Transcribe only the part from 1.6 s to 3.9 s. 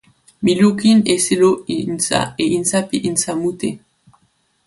e insa, e insa pi insa mute.